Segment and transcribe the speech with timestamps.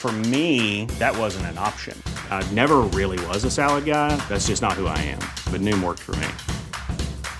[0.00, 1.94] For me, that wasn't an option.
[2.30, 4.16] I never really was a salad guy.
[4.30, 5.18] That's just not who I am.
[5.52, 6.26] But Noom worked for me.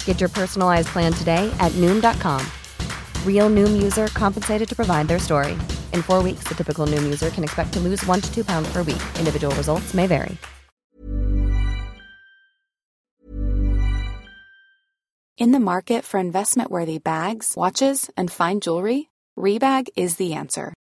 [0.04, 2.44] Get your personalized plan today at Noom.com.
[3.24, 5.52] Real Noom user compensated to provide their story.
[5.94, 8.70] In four weeks, the typical Noom user can expect to lose one to two pounds
[8.70, 9.02] per week.
[9.18, 10.36] Individual results may vary.
[15.38, 20.74] In the market for investment worthy bags, watches, and fine jewelry, Rebag is the answer.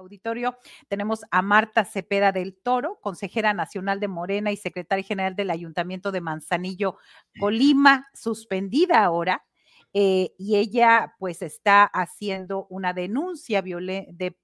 [0.00, 0.56] Auditorio
[0.88, 6.10] tenemos a Marta Cepeda del Toro, consejera nacional de Morena y secretaria general del Ayuntamiento
[6.12, 6.96] de Manzanillo,
[7.38, 9.44] Colima, suspendida ahora.
[9.92, 13.62] eh, y ella pues está haciendo una denuncia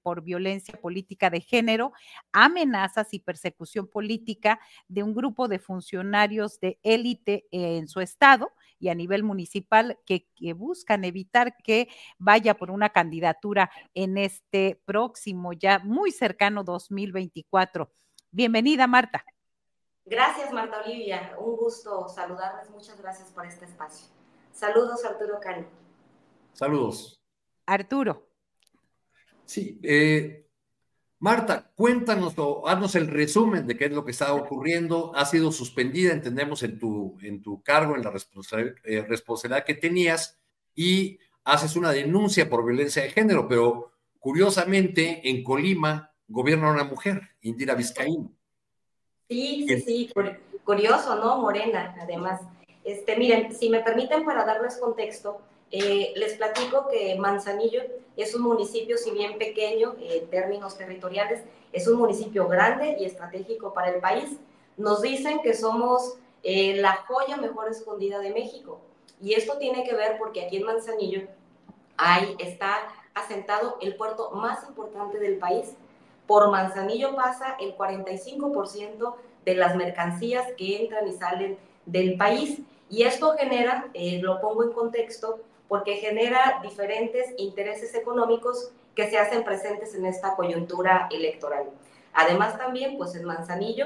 [0.03, 1.93] por violencia política de género,
[2.33, 4.59] amenazas y persecución política
[4.89, 10.27] de un grupo de funcionarios de élite en su estado y a nivel municipal que,
[10.35, 17.91] que buscan evitar que vaya por una candidatura en este próximo, ya muy cercano 2024.
[18.31, 19.25] Bienvenida, Marta.
[20.05, 21.35] Gracias, Marta Olivia.
[21.37, 22.69] Un gusto saludarles.
[22.69, 24.07] Muchas gracias por este espacio.
[24.53, 25.67] Saludos, Arturo Cano.
[26.53, 27.21] Saludos.
[27.65, 28.27] Arturo.
[29.45, 30.46] Sí, eh,
[31.19, 35.11] Marta, cuéntanos o haznos el resumen de qué es lo que está ocurriendo.
[35.15, 39.73] Ha sido suspendida, entendemos, en tu, en tu cargo, en la responsa- eh, responsabilidad que
[39.73, 40.37] tenías
[40.75, 47.21] y haces una denuncia por violencia de género, pero curiosamente en Colima gobierna una mujer,
[47.41, 48.31] Indira Vizcaíno.
[49.27, 51.41] Sí, sí, sí, cur- curioso, ¿no?
[51.41, 52.41] Morena, además.
[52.83, 55.41] Este, miren, si me permiten para darles contexto,
[55.71, 57.81] eh, les platico que Manzanillo
[58.15, 63.05] es un municipio, si bien pequeño eh, en términos territoriales, es un municipio grande y
[63.05, 64.37] estratégico para el país.
[64.77, 68.79] Nos dicen que somos eh, la joya mejor escondida de México.
[69.21, 71.27] Y esto tiene que ver porque aquí en Manzanillo
[71.97, 72.77] hay, está
[73.13, 75.73] asentado el puerto más importante del país.
[76.27, 82.59] Por Manzanillo pasa el 45% de las mercancías que entran y salen del país.
[82.89, 89.17] Y esto genera, eh, lo pongo en contexto, porque genera diferentes intereses económicos que se
[89.17, 91.65] hacen presentes en esta coyuntura electoral.
[92.13, 93.85] Además también, pues en Manzanillo,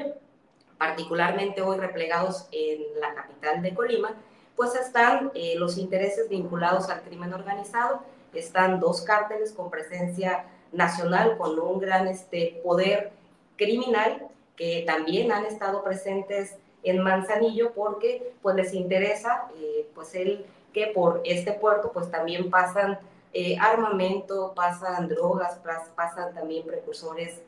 [0.77, 4.15] particularmente hoy replegados en la capital de Colima,
[4.55, 8.01] pues están eh, los intereses vinculados al crimen organizado,
[8.34, 13.11] están dos cárteles con presencia nacional, con un gran este, poder
[13.57, 20.45] criminal, que también han estado presentes en Manzanillo porque pues les interesa eh, pues el
[20.73, 23.00] que por este puerto pues también pasan
[23.34, 27.41] eh, armamento, pasan drogas, pas- pasan también precursores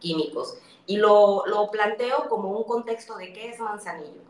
[0.00, 0.58] químicos.
[0.86, 4.22] Y lo, lo planteo como un contexto de qué es Manzanillo.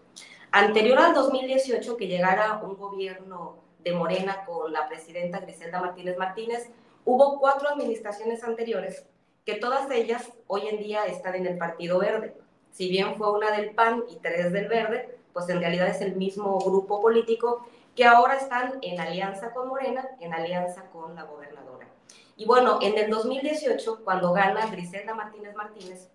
[0.50, 6.69] Anterior al 2018, que llegara un gobierno de Morena con la presidenta Griselda Martínez Martínez,
[7.05, 9.05] hubo cuatro administraciones anteriores
[9.44, 12.35] que todas ellas hoy en día están en el Partido Verde.
[12.73, 16.17] Si bien fue una del PAN y tres del Verde, pues en realidad es el
[16.17, 17.67] mismo grupo político
[17.98, 21.88] que ahora están en alianza con Morena, en alianza con la gobernadora.
[22.36, 26.08] Y bueno, en el 2018, cuando gana Griselda Martínez Martínez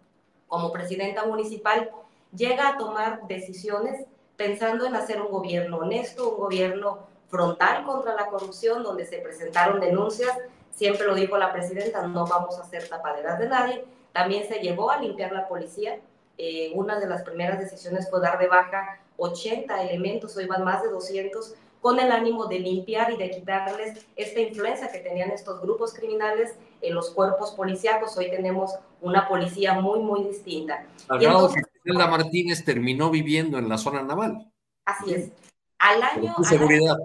[0.47, 1.91] como presidenta municipal,
[2.33, 4.05] llega a tomar decisiones
[4.37, 9.81] pensando en hacer un gobierno honesto, un gobierno frontal contra la corrupción, donde se presentaron
[9.81, 10.37] denuncias,
[10.71, 13.83] siempre lo dijo la presidenta, no vamos a hacer tapaderas de nadie.
[14.13, 15.99] También se llevó a limpiar la policía.
[16.37, 20.81] Eh, una de las primeras decisiones fue dar de baja 80 elementos, hoy van más
[20.81, 25.61] de 200 con el ánimo de limpiar y de quitarles esta influencia que tenían estos
[25.61, 28.17] grupos criminales en los cuerpos policíacos.
[28.17, 28.71] Hoy tenemos
[29.01, 30.87] una policía muy, muy distinta.
[31.09, 34.49] Al grado que Griselda Martínez terminó viviendo en la zona naval.
[34.85, 35.31] Así es.
[35.77, 36.33] Al año...
[36.43, 36.95] seguridad.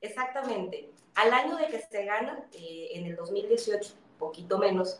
[0.00, 0.90] exactamente.
[1.14, 4.98] Al año de que se gana, eh, en el 2018, poquito menos,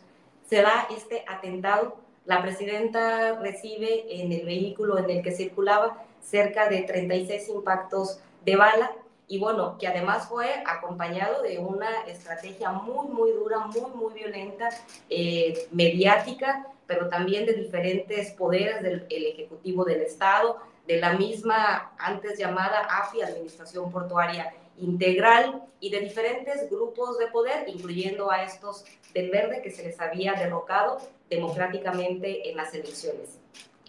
[0.49, 1.97] se da este atentado.
[2.23, 8.55] La presidenta recibe en el vehículo en el que circulaba cerca de 36 impactos de
[8.55, 8.91] bala
[9.31, 14.67] y bueno, que además fue acompañado de una estrategia muy, muy dura, muy, muy violenta,
[15.09, 22.37] eh, mediática, pero también de diferentes poderes del Ejecutivo del Estado, de la misma antes
[22.37, 28.83] llamada AFI, Administración Portuaria Integral, y de diferentes grupos de poder, incluyendo a estos
[29.13, 30.97] del verde que se les había derrocado
[31.29, 33.39] democráticamente en las elecciones.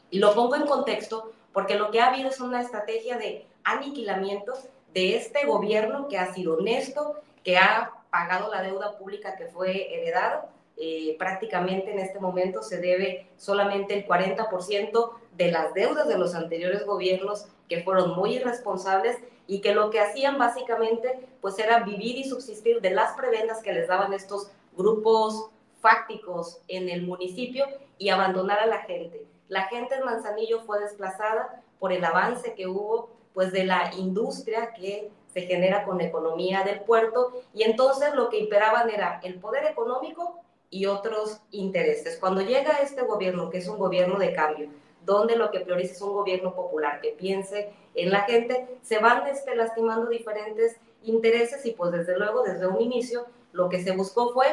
[0.09, 4.55] Y lo pongo en contexto porque lo que ha habido es una estrategia de aniquilamiento
[4.93, 9.95] de este gobierno que ha sido honesto, que ha pagado la deuda pública que fue
[9.95, 10.45] heredado.
[10.77, 16.35] Eh, prácticamente en este momento se debe solamente el 40% de las deudas de los
[16.35, 22.17] anteriores gobiernos que fueron muy irresponsables y que lo que hacían básicamente pues era vivir
[22.17, 25.51] y subsistir de las prebendas que les daban estos grupos
[25.81, 27.67] fácticos en el municipio
[27.99, 29.27] y abandonar a la gente.
[29.49, 34.73] La gente en Manzanillo fue desplazada por el avance que hubo pues de la industria
[34.75, 39.41] que se genera con la economía del puerto y entonces lo que imperaban era el
[39.41, 40.41] poder económico
[40.71, 42.19] y otros intereses.
[42.19, 44.69] Cuando llega este gobierno, que es un gobierno de cambio,
[45.05, 49.27] donde lo que prioriza es un gobierno popular que piense en la gente, se van
[49.27, 54.33] este, lastimando diferentes intereses y pues desde luego desde un inicio lo que se buscó
[54.33, 54.47] fue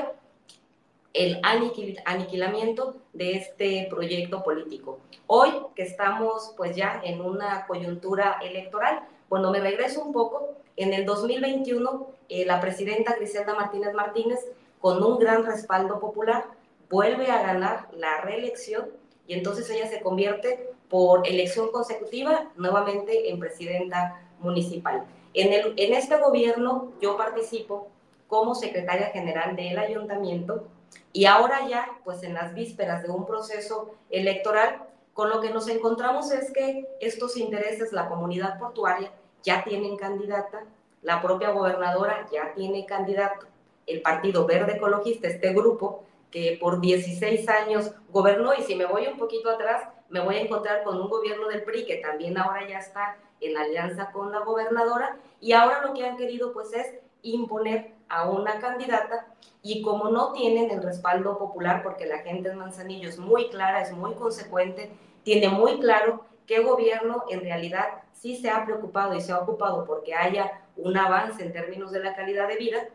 [1.13, 1.41] el
[2.05, 4.99] aniquilamiento de este proyecto político.
[5.27, 10.93] Hoy que estamos pues ya en una coyuntura electoral, cuando me regreso un poco, en
[10.93, 14.39] el 2021 eh, la presidenta Griselda Martínez Martínez,
[14.79, 16.45] con un gran respaldo popular,
[16.89, 18.89] vuelve a ganar la reelección
[19.27, 25.05] y entonces ella se convierte por elección consecutiva nuevamente en presidenta municipal.
[25.33, 27.89] En, el, en este gobierno yo participo
[28.27, 30.67] como secretaria general del ayuntamiento
[31.11, 34.83] y ahora ya, pues en las vísperas de un proceso electoral,
[35.13, 39.11] con lo que nos encontramos es que estos intereses, la comunidad portuaria
[39.43, 40.63] ya tienen candidata,
[41.01, 43.47] la propia gobernadora ya tiene candidato,
[43.87, 49.07] el Partido Verde Ecologista, este grupo que por 16 años gobernó y si me voy
[49.07, 52.67] un poquito atrás, me voy a encontrar con un gobierno del PRI que también ahora
[52.67, 56.99] ya está en alianza con la gobernadora y ahora lo que han querido pues es
[57.23, 59.27] imponer a una candidata
[59.61, 63.81] y como no tienen el respaldo popular, porque la gente en Manzanillo es muy clara,
[63.81, 64.91] es muy consecuente,
[65.23, 69.85] tiene muy claro qué gobierno en realidad sí se ha preocupado y se ha ocupado
[69.85, 72.89] porque haya un avance en términos de la calidad de vida,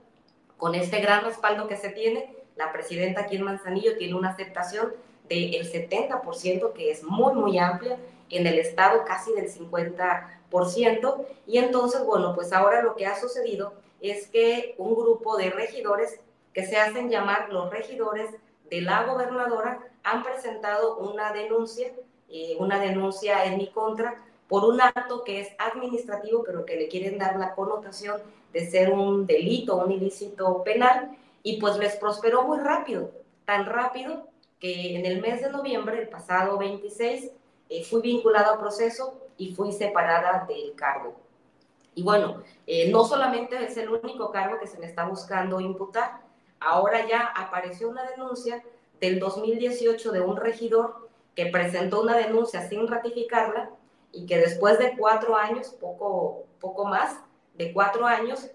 [0.56, 4.92] con este gran respaldo que se tiene, la presidenta aquí en Manzanillo tiene una aceptación
[5.28, 7.98] del 70%, que es muy, muy amplia,
[8.36, 13.74] en el estado casi del 50%, y entonces, bueno, pues ahora lo que ha sucedido
[14.00, 16.20] es que un grupo de regidores
[16.52, 18.30] que se hacen llamar los regidores
[18.70, 21.90] de la gobernadora han presentado una denuncia,
[22.28, 26.88] eh, una denuncia en mi contra por un acto que es administrativo, pero que le
[26.88, 28.20] quieren dar la connotación
[28.52, 33.10] de ser un delito, un ilícito penal, y pues les prosperó muy rápido,
[33.44, 34.28] tan rápido
[34.60, 37.30] que en el mes de noviembre, el pasado 26,
[37.68, 41.14] eh, fui vinculado a proceso y fui separada del cargo.
[41.94, 46.20] Y bueno, eh, no solamente es el único cargo que se me está buscando imputar,
[46.60, 48.62] ahora ya apareció una denuncia
[49.00, 53.70] del 2018 de un regidor que presentó una denuncia sin ratificarla
[54.12, 57.18] y que después de cuatro años, poco, poco más
[57.54, 58.50] de cuatro años,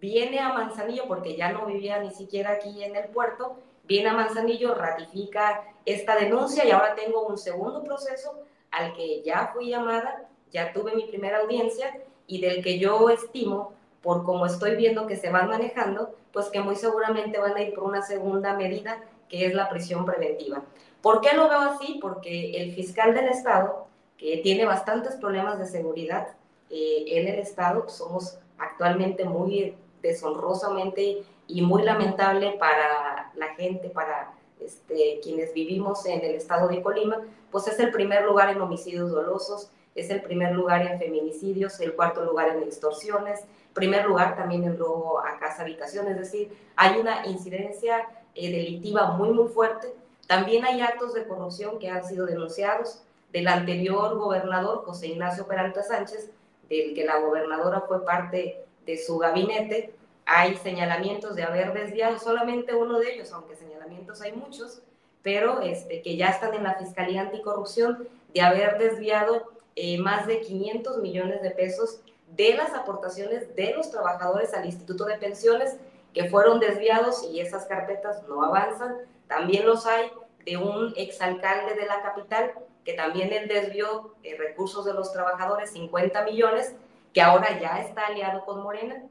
[0.00, 4.14] viene a Manzanillo, porque ya no vivía ni siquiera aquí en el puerto, viene a
[4.14, 10.28] Manzanillo, ratifica esta denuncia y ahora tengo un segundo proceso al que ya fui llamada,
[10.50, 15.16] ya tuve mi primera audiencia y del que yo estimo, por cómo estoy viendo que
[15.16, 19.46] se van manejando, pues que muy seguramente van a ir por una segunda medida, que
[19.46, 20.62] es la prisión preventiva.
[21.02, 21.98] ¿Por qué lo veo así?
[22.00, 26.28] Porque el fiscal del Estado, que tiene bastantes problemas de seguridad
[26.70, 34.32] eh, en el Estado, somos actualmente muy deshonrosamente y muy lamentable para la gente, para
[34.60, 37.18] este, quienes vivimos en el estado de Colima,
[37.50, 41.94] pues es el primer lugar en homicidios dolosos, es el primer lugar en feminicidios, el
[41.94, 43.40] cuarto lugar en extorsiones,
[43.74, 49.12] primer lugar también en robo a casa habitación, es decir, hay una incidencia eh, delictiva
[49.12, 49.92] muy, muy fuerte.
[50.26, 55.82] También hay actos de corrupción que han sido denunciados del anterior gobernador José Ignacio Peralta
[55.82, 56.30] Sánchez,
[56.68, 59.94] del que la gobernadora fue parte de su gabinete.
[60.30, 64.82] Hay señalamientos de haber desviado solamente uno de ellos, aunque señalamientos hay muchos,
[65.22, 70.42] pero este, que ya están en la Fiscalía Anticorrupción, de haber desviado eh, más de
[70.42, 72.00] 500 millones de pesos
[72.36, 75.78] de las aportaciones de los trabajadores al Instituto de Pensiones
[76.12, 78.96] que fueron desviados y esas carpetas no avanzan.
[79.28, 80.10] También los hay
[80.44, 82.52] de un exalcalde de la capital
[82.84, 86.74] que también él desvió eh, recursos de los trabajadores, 50 millones,
[87.14, 89.02] que ahora ya está aliado con Morena.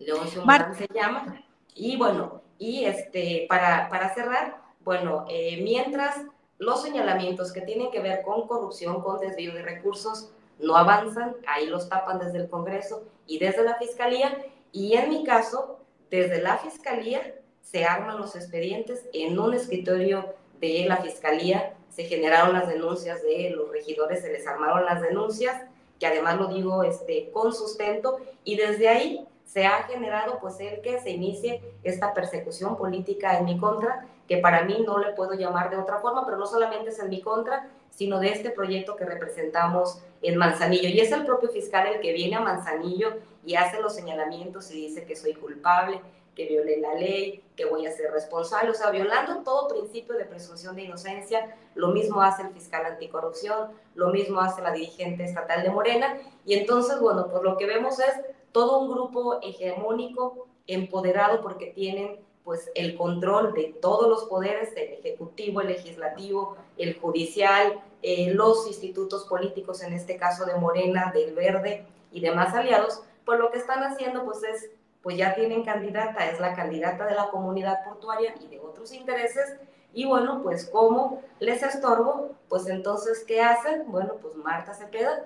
[0.00, 0.26] León
[0.74, 1.42] se llama.
[1.74, 6.22] Y bueno, y este, para, para cerrar, bueno, eh, mientras
[6.58, 11.66] los señalamientos que tienen que ver con corrupción, con desvío de recursos, no avanzan, ahí
[11.66, 14.36] los tapan desde el Congreso y desde la Fiscalía,
[14.72, 15.78] y en mi caso,
[16.10, 19.06] desde la Fiscalía se arman los expedientes.
[19.12, 24.46] En un escritorio de la Fiscalía, se generaron las denuncias de los regidores, se les
[24.46, 25.62] armaron las denuncias,
[25.98, 30.80] que además lo digo este, con sustento, y desde ahí se ha generado pues el
[30.80, 35.34] que se inicie esta persecución política en mi contra, que para mí no le puedo
[35.34, 38.94] llamar de otra forma, pero no solamente es en mi contra, sino de este proyecto
[38.94, 40.88] que representamos en Manzanillo.
[40.88, 43.14] Y es el propio fiscal el que viene a Manzanillo
[43.44, 46.00] y hace los señalamientos y dice que soy culpable,
[46.36, 50.26] que violé la ley, que voy a ser responsable, o sea, violando todo principio de
[50.26, 51.56] presunción de inocencia.
[51.74, 56.18] Lo mismo hace el fiscal anticorrupción, lo mismo hace la dirigente estatal de Morena.
[56.46, 58.14] Y entonces, bueno, pues lo que vemos es
[58.52, 64.94] todo un grupo hegemónico, empoderado porque tienen pues el control de todos los poderes, el
[64.94, 71.34] ejecutivo, el legislativo, el judicial, eh, los institutos políticos, en este caso de Morena, del
[71.34, 74.70] Verde y demás aliados, pues lo que están haciendo pues es,
[75.02, 79.56] pues ya tienen candidata, es la candidata de la comunidad portuaria y de otros intereses,
[79.92, 83.90] y bueno, pues como les estorbo, pues entonces, ¿qué hacen?
[83.90, 85.24] Bueno, pues Marta Cepeda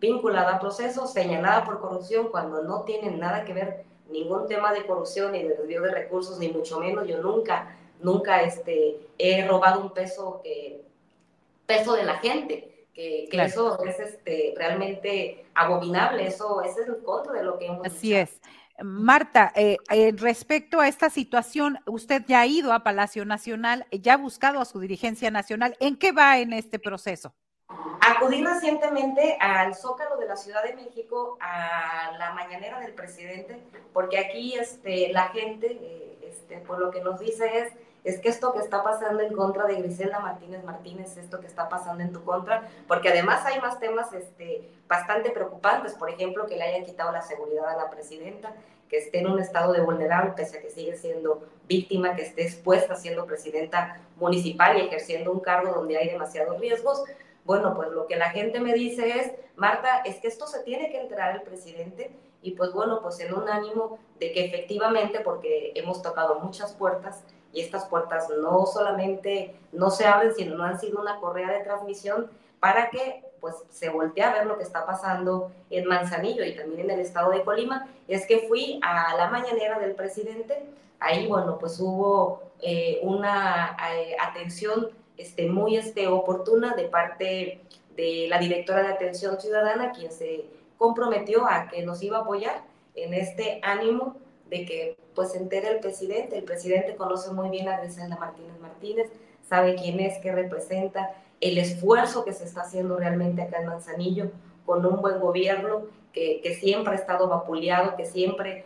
[0.00, 4.86] vinculada a procesos, señalada por corrupción cuando no tienen nada que ver ningún tema de
[4.86, 7.06] corrupción ni de desvío de recursos, ni mucho menos.
[7.06, 10.82] Yo nunca, nunca este, he robado un peso, que,
[11.66, 12.86] peso de la gente.
[12.94, 18.12] Que, eso es este, realmente abominable, eso, es el contra de lo que hemos Así
[18.12, 18.40] es.
[18.82, 24.14] Marta, eh, eh, respecto a esta situación, usted ya ha ido a Palacio Nacional, ya
[24.14, 25.76] ha buscado a su dirigencia nacional.
[25.78, 27.34] ¿En qué va en este proceso?
[28.00, 33.60] Acudí recientemente al Zócalo de la Ciudad de México a la mañanera del presidente,
[33.92, 37.72] porque aquí este, la gente, eh, este, por lo que nos dice es,
[38.04, 41.68] es que esto que está pasando en contra de Griselda Martínez Martínez, esto que está
[41.68, 46.56] pasando en tu contra, porque además hay más temas este, bastante preocupantes, por ejemplo, que
[46.56, 48.54] le hayan quitado la seguridad a la presidenta,
[48.88, 52.44] que esté en un estado de vulnerable, pese a que sigue siendo víctima, que esté
[52.44, 57.04] expuesta siendo presidenta municipal y ejerciendo un cargo donde hay demasiados riesgos,
[57.48, 60.90] bueno, pues lo que la gente me dice es, Marta, es que esto se tiene
[60.90, 65.72] que enterar el presidente y pues bueno, pues en un ánimo de que efectivamente, porque
[65.74, 67.24] hemos tocado muchas puertas
[67.54, 71.64] y estas puertas no solamente no se abren, sino no han sido una correa de
[71.64, 76.54] transmisión para que pues se voltee a ver lo que está pasando en Manzanillo y
[76.54, 80.66] también en el estado de Colima, es que fui a la mañanera del presidente,
[81.00, 87.60] ahí bueno, pues hubo eh, una eh, atención este, muy este, oportuna de parte
[87.96, 90.46] de la directora de Atención Ciudadana, quien se
[90.78, 92.62] comprometió a que nos iba a apoyar
[92.94, 94.16] en este ánimo
[94.48, 96.38] de que pues entere el presidente.
[96.38, 99.10] El presidente conoce muy bien a Griselda Martínez Martínez,
[99.48, 101.10] sabe quién es, qué representa,
[101.40, 104.30] el esfuerzo que se está haciendo realmente acá en Manzanillo
[104.64, 105.82] con un buen gobierno
[106.12, 108.64] que, siempre ha estado vapuleado, que siempre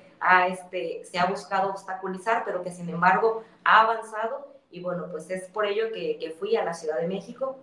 [0.49, 5.45] este, se ha buscado obstaculizar, pero que sin embargo ha avanzado y bueno, pues es
[5.49, 7.57] por ello que, fui a la Ciudad de México.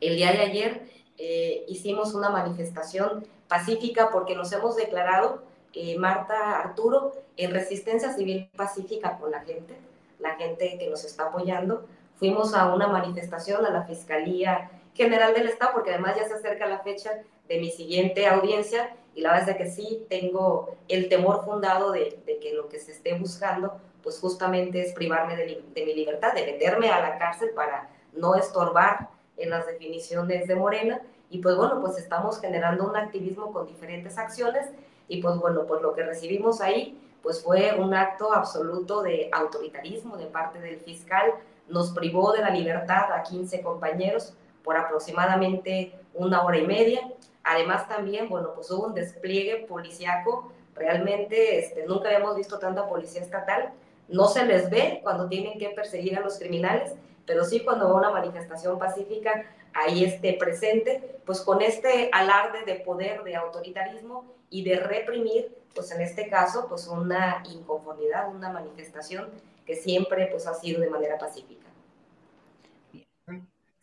[0.00, 0.82] El día de ayer
[1.18, 5.42] eh, hicimos una manifestación pacífica porque nos hemos declarado,
[5.74, 9.74] eh, Marta Arturo, en resistencia civil pacífica con la gente,
[10.20, 11.84] la gente que nos está apoyando.
[12.18, 16.66] Fuimos a una manifestación a la Fiscalía General del Estado, porque además ya se acerca
[16.66, 17.10] la fecha
[17.48, 22.20] de mi siguiente audiencia y la verdad es que sí tengo el temor fundado de,
[22.24, 26.46] de que lo que se esté buscando pues justamente es privarme de, mi libertad, de
[26.46, 31.02] meterme a la cárcel para no estorbar en las definiciones de Morena.
[31.30, 34.70] Y pues bueno, pues estamos generando un activismo con diferentes acciones
[35.08, 40.16] y pues bueno, pues lo que recibimos ahí pues fue un acto absoluto de autoritarismo
[40.16, 41.34] de parte del fiscal,
[41.68, 47.00] nos privó de la libertad a 15 compañeros por aproximadamente una hora y media.
[47.48, 53.22] Además también, bueno, pues hubo un despliegue policiaco, realmente este, nunca habíamos visto tanta policía
[53.22, 53.70] estatal,
[54.06, 56.92] no se les ve cuando tienen que perseguir a los criminales,
[57.24, 62.74] pero sí cuando va una manifestación pacífica, ahí esté presente, pues con este alarde de
[62.74, 69.30] poder, de autoritarismo y de reprimir, pues en este caso, pues una inconformidad, una manifestación
[69.64, 71.67] que siempre pues ha sido de manera pacífica.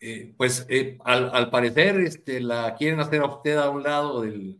[0.00, 4.58] Eh, pues eh, al, parecer este, la quieren hacer a usted a un lado del,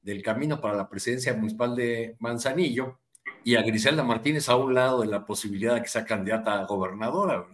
[0.00, 2.98] del camino para la presidencia municipal de Manzanillo
[3.44, 6.64] y a Griselda Martínez a un lado de la posibilidad de que sea candidata a
[6.64, 7.46] gobernadora.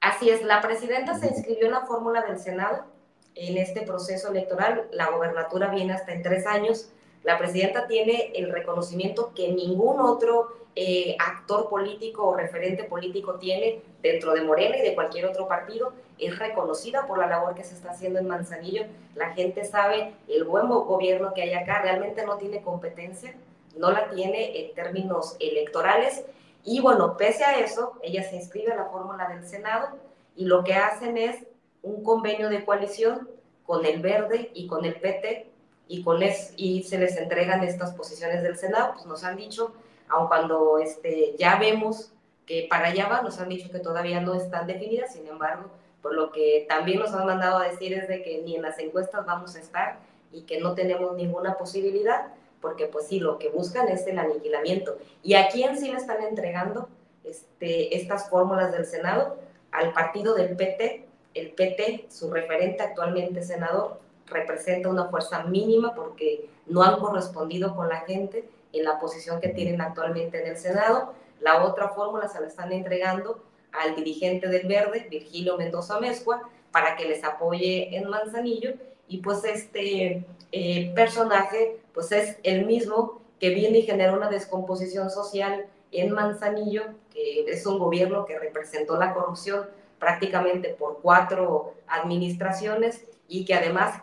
[0.00, 2.84] Así es, la presidenta se inscribió en la fórmula del Senado
[3.34, 4.88] en este proceso electoral.
[4.92, 6.90] La gobernatura viene hasta en tres años.
[7.24, 13.80] La presidenta tiene el reconocimiento que ningún otro eh, actor político o referente político tiene
[14.02, 15.92] dentro de Morena y de cualquier otro partido.
[16.18, 18.84] Es reconocida por la labor que se está haciendo en Manzanillo.
[19.14, 21.82] La gente sabe el buen gobierno que hay acá.
[21.82, 23.34] Realmente no tiene competencia,
[23.76, 26.24] no la tiene en términos electorales
[26.68, 29.90] y bueno, pese a eso, ella se inscribe a la fórmula del Senado
[30.34, 31.46] y lo que hacen es
[31.82, 33.30] un convenio de coalición
[33.64, 35.48] con el Verde y con el PT
[35.88, 36.20] y, con
[36.56, 38.92] y se les entregan estas posiciones del Senado.
[38.94, 39.72] Pues nos han dicho,
[40.08, 42.12] aun cuando este, ya vemos
[42.44, 46.14] que para allá va, nos han dicho que todavía no están definidas, sin embargo, por
[46.14, 49.26] lo que también nos han mandado a decir es de que ni en las encuestas
[49.26, 49.98] vamos a estar
[50.32, 52.28] y que no tenemos ninguna posibilidad
[52.60, 54.98] porque pues sí, lo que buscan es el aniquilamiento.
[55.22, 56.88] ¿Y a quién sí le están entregando
[57.22, 59.36] este, estas fórmulas del Senado?
[59.70, 61.04] Al partido del PT.
[61.34, 67.88] El PT, su referente actualmente senador, representa una fuerza mínima porque no han correspondido con
[67.88, 71.14] la gente en la posición que tienen actualmente en el Senado.
[71.40, 76.96] La otra fórmula se la están entregando al dirigente del Verde, Virgilio Mendoza Mezcua, para
[76.96, 78.74] que les apoye en Manzanillo.
[79.08, 85.10] Y pues este eh, personaje pues es el mismo que viene y genera una descomposición
[85.10, 89.66] social en Manzanillo, que es un gobierno que representó la corrupción
[89.98, 94.02] prácticamente por cuatro administraciones y que además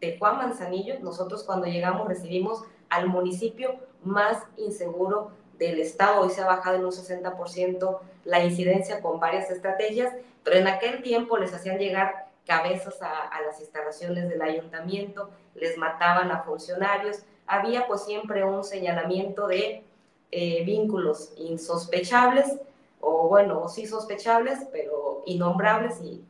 [0.00, 6.22] de Juan Manzanillo, nosotros cuando llegamos recibimos al municipio más inseguro del estado.
[6.22, 10.12] Hoy se ha bajado en un 60% la incidencia con varias estrategias,
[10.44, 16.30] pero en aquel tiempo les hacían llegar cabezas a, las instalaciones del ayuntamiento, les mataban
[16.30, 19.84] a funcionarios, había pues siempre un señalamiento de
[20.30, 22.58] eh, vínculos insospechables,
[23.00, 26.24] o bueno, sí sospechables, pero innombrables, y,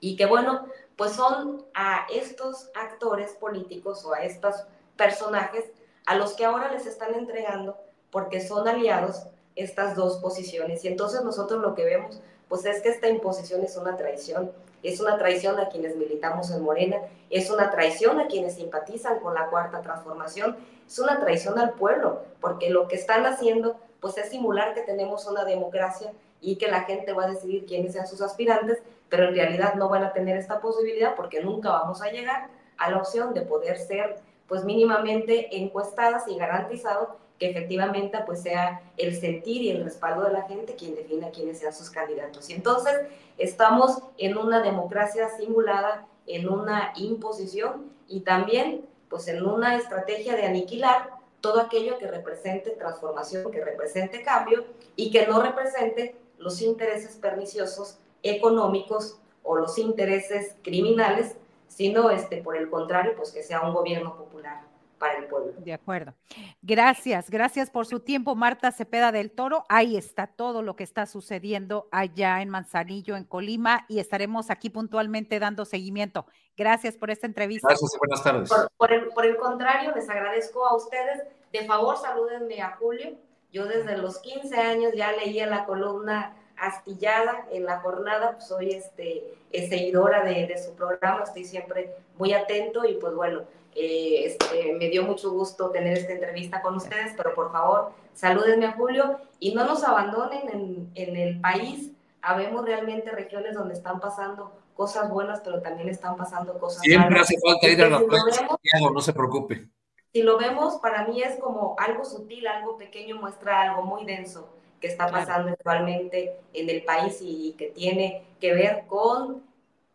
[0.00, 4.54] y que bueno, pues son a estos actores políticos o a estos
[4.96, 5.64] personajes
[6.06, 7.76] a los que ahora les están entregando
[8.10, 9.26] porque son aliados
[9.56, 10.84] estas dos posiciones.
[10.84, 14.52] Y entonces nosotros lo que vemos, pues es que esta imposición es una traición.
[14.82, 16.98] Es una traición a quienes militamos en Morena,
[17.30, 22.20] es una traición a quienes simpatizan con la cuarta transformación, es una traición al pueblo,
[22.38, 26.82] porque lo que están haciendo pues es simular que tenemos una democracia y que la
[26.82, 28.82] gente va a decidir quiénes sean sus aspirantes,
[29.14, 32.90] pero en realidad no van a tener esta posibilidad porque nunca vamos a llegar a
[32.90, 34.16] la opción de poder ser
[34.48, 40.32] pues mínimamente encuestadas y garantizado que efectivamente pues sea el sentir y el respaldo de
[40.32, 42.50] la gente quien defina quiénes sean sus candidatos.
[42.50, 43.02] Y entonces
[43.38, 50.46] estamos en una democracia simulada, en una imposición y también pues en una estrategia de
[50.46, 54.64] aniquilar todo aquello que represente transformación, que represente cambio
[54.96, 61.36] y que no represente los intereses perniciosos económicos o los intereses criminales,
[61.68, 64.74] sino este, por el contrario, pues que sea un gobierno popular
[65.12, 65.52] el pueblo.
[65.58, 66.14] De acuerdo.
[66.62, 69.64] Gracias, gracias por su tiempo, Marta Cepeda del Toro.
[69.68, 74.70] Ahí está todo lo que está sucediendo allá en Manzanillo, en Colima, y estaremos aquí
[74.70, 76.26] puntualmente dando seguimiento.
[76.56, 77.68] Gracias por esta entrevista.
[77.68, 78.68] Gracias y buenas tardes.
[78.76, 81.22] Por, el, por el contrario, les agradezco a ustedes.
[81.52, 83.16] De favor, salúdenme a Julio.
[83.52, 88.70] Yo desde los 15 años ya leía la columna astillada en la jornada, pues soy
[88.70, 93.42] este, seguidora de, de, su programa, estoy siempre muy atento y pues bueno,
[93.74, 98.66] eh, este, me dio mucho gusto tener esta entrevista con ustedes, pero por favor, salúdenme
[98.66, 101.90] a Julio y no nos abandonen en, en el país.
[102.22, 107.36] Habemos realmente regiones donde están pasando cosas buenas, pero también están pasando cosas Siempre hace
[107.40, 109.68] falta ir a la si no se preocupe.
[110.12, 114.48] Si lo vemos, para mí es como algo sutil, algo pequeño, muestra algo muy denso
[114.84, 119.42] que está pasando actualmente en el país y que tiene que ver con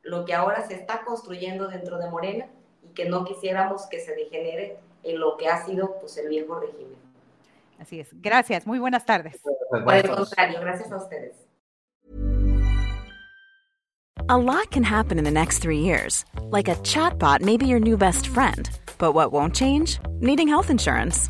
[0.02, 2.48] lo que ahora se está construyendo dentro de Morena
[2.96, 6.96] que no quisiéramos que se degenere en lo que ha sido pues, el viejo régimen.
[7.78, 8.10] Así es.
[8.14, 8.66] Gracias.
[8.66, 9.40] Muy buenas tardes.
[9.70, 11.36] Por el contrario, gracias a ustedes.
[14.28, 16.26] A lot can happen in the next three years.
[16.50, 18.68] Like a chatbot may be your new best friend.
[18.98, 20.00] But what won't change?
[20.20, 21.30] Needing health insurance.